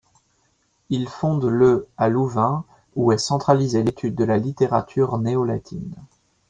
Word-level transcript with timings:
Il 0.89 1.07
fonde 1.07 1.45
le 1.45 1.87
à 1.95 2.09
Louvain 2.09 2.65
où 2.95 3.11
est 3.11 3.19
centralisée 3.19 3.83
l'étude 3.83 4.15
de 4.15 4.23
la 4.23 4.37
littérature 4.39 5.19
néo-latine. 5.19 5.93